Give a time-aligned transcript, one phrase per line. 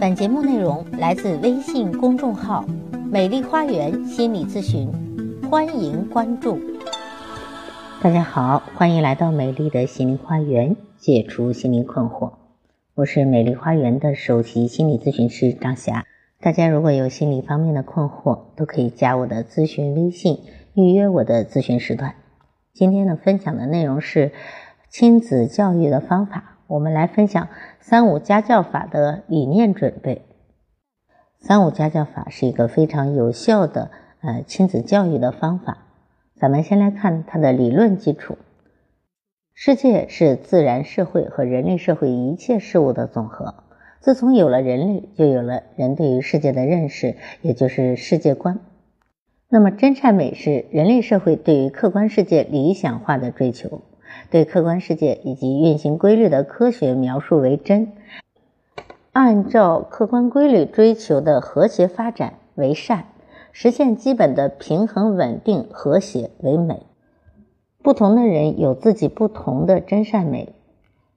[0.00, 2.64] 本节目内容来自微信公众号
[3.10, 4.90] “美丽花园心理咨询”，
[5.48, 6.58] 欢迎关注。
[8.02, 12.32] 大家好，欢迎来到美丽的心灵花园，解除心灵困惑。
[12.94, 16.04] 我是美丽花园的首席心理咨询师张霞。
[16.40, 20.40] 大家如果有心理方面的困惑，都可以加我的咨询微信，
[20.74, 22.14] 预约我的咨询时段。
[22.72, 24.32] 今天呢，分享的内容是
[24.90, 26.53] 亲子教育的方法。
[26.66, 27.48] 我们来分享
[27.80, 30.22] 三五家教法的理念准备。
[31.38, 33.90] 三五家教法是一个非常有效的
[34.22, 35.78] 呃亲子教育的方法。
[36.34, 38.38] 咱们先来看它的理论基础。
[39.52, 43.54] 世界是自然社会和人类社会一切事物的总和。
[44.00, 48.58] 自从有了人类，就有了人对于世界的认识，也就是世界观。
[49.48, 53.82] 那么真善美是人类社会对于客观世界理想化的追求。
[54.30, 57.92] 对客观世界以及运行规律的科学描述为真，
[59.12, 63.04] 按照客观规律追求的和谐发展为善，
[63.52, 66.82] 实现基本的平衡、稳定、和谐为美。
[67.82, 70.54] 不同的人有自己不同的真善美。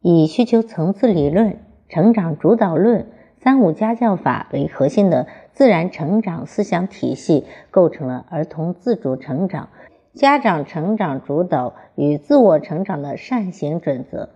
[0.02, 1.58] 以需求层次理论、
[1.90, 3.08] 成长主导论、
[3.42, 9.70] 三五家教法为核心的自然成长思想体系，构成了儿童自主成长。
[10.18, 14.30] 家长成长主导与自我成长的善行准则。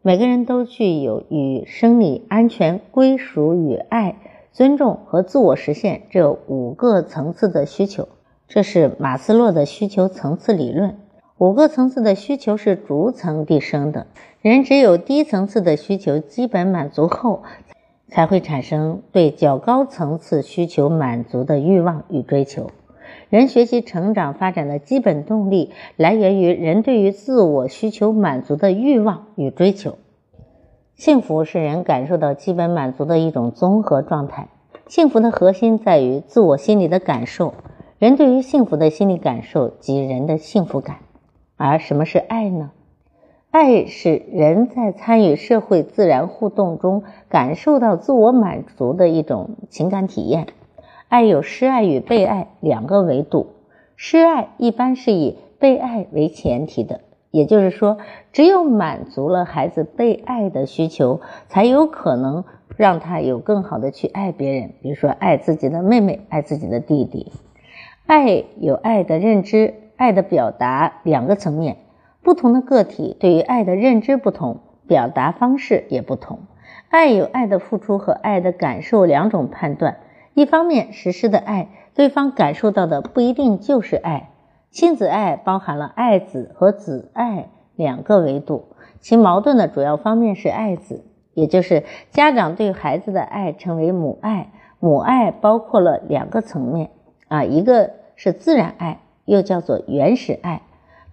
[0.00, 4.16] 每个人都具有与生理安全、归属与爱、
[4.52, 8.08] 尊重和自我实现这五个层次的需求。
[8.48, 10.96] 这是马斯洛的需求层次理论。
[11.36, 14.06] 五个层次的需求是逐层递升的。
[14.40, 17.42] 人只有低层次的需求基本满足后，
[18.08, 22.70] 才会产生对较高层次需求满足的欲望与追求。
[23.28, 29.98] 人学习成长发展的基本动力来源于人对于自我需求满足的欲望与追求。
[30.94, 34.48] 幸福是人感受到基本满足的一种综合状态。
[34.86, 37.54] 幸福的核心在于自我心理的感受。
[37.98, 40.98] 人对于幸福的心理感受即人的幸福感。
[41.56, 42.70] 而什么是爱呢？
[43.50, 50.46] 爱是人在参与社会自然互动中感受到自我满足的一种情感体验。
[51.08, 53.54] 爱有施爱与被爱两个维度，
[53.94, 57.00] 施爱一般是以被爱为前提的，
[57.30, 57.98] 也就是说，
[58.32, 62.44] 只有满足了孩子被爱的需求，才有可能
[62.76, 67.30] 让他有更好的去爱别人，比如说爱自己的妹妹、爱自己的弟弟。
[68.06, 71.76] 爱有爱的认知、爱的表达两个层面，
[72.22, 74.58] 不同的个体对于爱的认知不同，
[74.88, 76.40] 表达方式也不同。
[76.88, 79.98] 爱有爱的付出和爱的感受两种判断。
[80.36, 84.28] 一方面实施的爱，对方感受到的不一定就是爱。
[84.70, 88.66] 亲子爱包含了爱子和子爱两个维度，
[89.00, 94.52] 其矛盾的主要方面是爱子，也就是家长对孩子的爱称为母爱。
[94.78, 96.90] 母爱包括了两个层面
[97.28, 100.60] 啊，一个是自然爱，又叫做原始爱，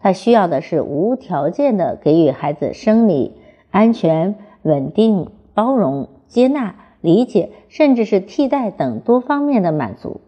[0.01, 3.37] 它需要的是无条件的给予孩子生理
[3.71, 6.75] 安全、稳定、包容、接纳。
[7.03, 10.21] 理解，甚至是替代等多方面的满足，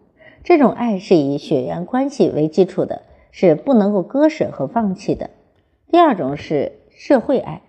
[0.44, 3.00] 这种爱是以血缘关系为基础的，
[3.30, 5.30] 是不能够割舍和放弃的。
[5.88, 7.62] 第二种是社会爱，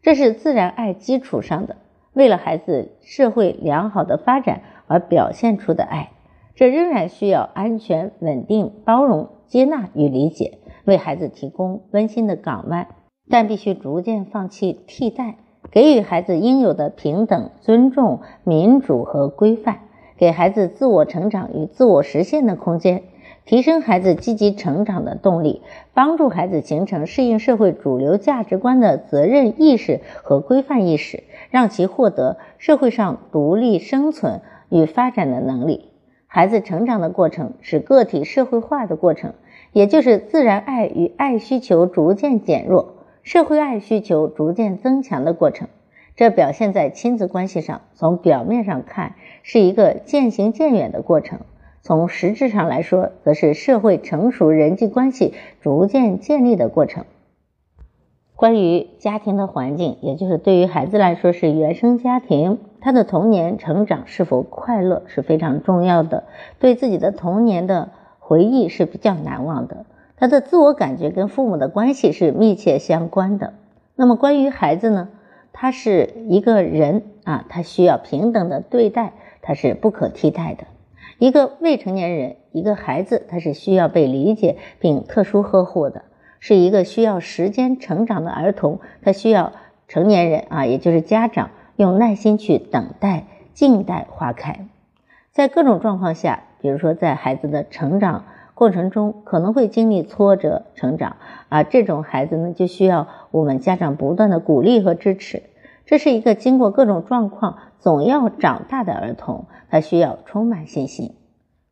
[0.00, 1.76] 这是自然爱基础上的，
[2.14, 6.12] 为了孩子社会良好的发展而表现出的爱，
[6.54, 10.56] 这仍然需要安全、稳定、包容、接纳与理解，
[10.86, 12.88] 为孩子提供温馨的港湾，
[13.28, 15.36] 但必须逐渐放弃替代。
[15.70, 19.80] 给予孩子应有的平等、尊重、民主和规范，
[20.16, 23.02] 给孩子自我成长与自我实现的空间，
[23.44, 25.62] 提升孩子积极成长的动力，
[25.92, 34.40] 帮助孩子形成适应社会主流价值观的责任意识和规范意识，让其获得社会上独立生存
[34.70, 35.90] 与发展的能力。
[36.26, 39.34] 孩子成长的过程是个体社会化的过程，
[39.72, 42.95] 也就是自然爱与爱需求逐渐减弱。
[43.26, 45.66] 社会爱需求逐渐增强的过程，
[46.14, 47.80] 这表现在亲子关系上。
[47.94, 51.40] 从表面上看，是一个渐行渐远的过程；
[51.82, 57.04] 从实质上来说，则是社会成熟人际关系逐渐建立的过程。
[58.36, 66.22] 关于家庭的环境，也就是对于孩子来说是原生家庭，他的童年成长是否快乐是非常重要的。
[66.60, 67.90] 对自己的童年的
[68.20, 69.84] 回忆是比较难忘的。
[70.16, 73.54] 他的自我感觉跟父母的关系是密切相关的。
[73.94, 75.08] 那么关于孩子呢？
[75.52, 80.64] 他是一个人啊，他需要平等的对待，他是不可替代的。
[81.18, 86.02] 一个未成年人，一个孩子，他是需要被理解并特殊呵护的，
[86.40, 89.52] 是一个需要时间成长的儿童，他需要
[89.88, 93.24] 成年人啊，也就是家长用耐心去等待、
[93.54, 94.66] 静待花开。
[95.32, 101.16] 在各种状况下，比如说在孩子的成长过程中，可能会经历挫折成长
[101.50, 105.42] 啊，这种孩子呢，就需要我们家长不断的鼓励和支持。
[105.84, 111.16] 这是一个经过各种状况总要长大的儿童，他需要充满信心。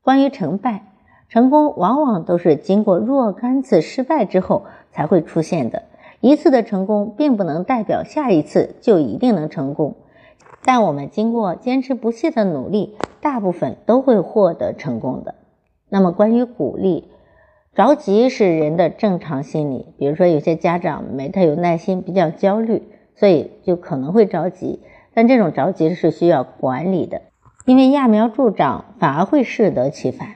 [0.02, 0.92] 关于成败，
[1.30, 5.84] 成功往往都是经过若干次失败之后才会出现的。
[6.20, 9.96] 一次的成功并不能代表下一次就一定能成功。
[10.62, 15.34] 但我们经过坚持不懈的努力，大部分都会获得成功的。
[15.88, 17.08] 那么，关于鼓励，
[17.74, 19.94] 着急是人的正常心理。
[19.98, 22.82] 比如说，有些家长没太有耐心，比较焦虑，
[23.14, 24.80] 所以就可能会着急。
[25.12, 27.22] 但这种着急是需要管理的，
[27.66, 30.34] 因为揠苗助长反而会适得其反。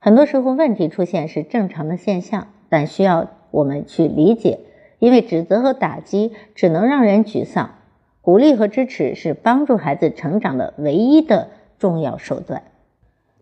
[0.00, 4.60] 很多时候，问题出现是正常的现象，但需要我们去理解，
[4.98, 7.76] 因为指责和打击只能让人沮丧。
[8.22, 11.48] 鼓励和支持是帮助孩子成长的唯一的
[11.78, 12.64] 重要手段。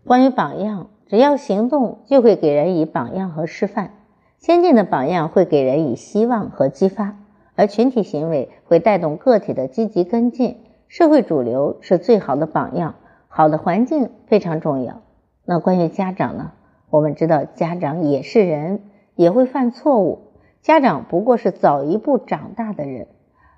[0.05, 3.91] 关于榜样，只要行动，就会给人以榜样和示范。
[4.39, 7.17] 先进的榜样会给人以希望和激发，
[7.57, 10.59] 而群体行为会带动个体的积极跟进。
[10.87, 12.95] 社会主流是最好的榜样，
[13.29, 15.01] 好的环境非常重要。
[15.45, 16.53] 那关于家长呢？
[16.91, 18.83] 我们知道，家长也是人，
[19.15, 20.33] 也会犯错误。
[20.63, 23.09] 家长不过是早一步长大的人。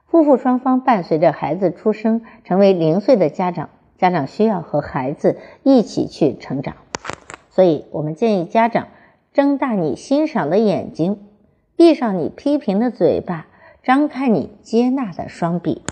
[0.07, 6.75] 夫妇双方伴随着孩子出生成为零岁的家长，家长需要和孩子一起去成长，
[7.51, 8.89] 所以我们建议家长
[9.33, 11.19] 睁大你欣赏的眼睛，
[11.77, 13.49] 闭上你批评的嘴巴，
[13.83, 15.83] 张开你接纳的双臂。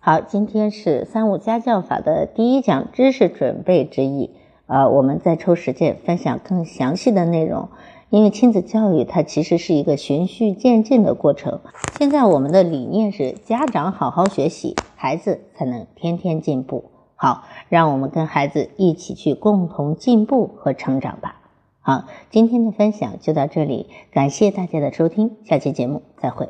[0.00, 4.30] 好，今天是三五家教法的第一讲知识准备之一，
[4.66, 7.68] 呃，我们再抽时间分享更详细的内容。
[8.10, 11.60] 因为亲子教育它其实是一个循序渐进的过程。
[11.98, 16.84] 现在我们的理念是家长好好学习，孩子才能天天进步。
[17.20, 21.40] 好，让我们跟孩子一起去共同进步和成长吧。
[21.80, 26.48] 好，今天的分享就到这里，感谢大家的收听，下期节目再会。